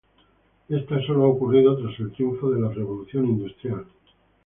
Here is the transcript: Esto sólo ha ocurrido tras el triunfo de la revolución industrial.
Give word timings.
Esto 0.67 0.99
sólo 1.03 1.25
ha 1.25 1.27
ocurrido 1.27 1.77
tras 1.77 1.99
el 1.99 2.11
triunfo 2.13 2.49
de 2.49 2.59
la 2.59 2.69
revolución 2.69 3.23
industrial. 3.25 3.85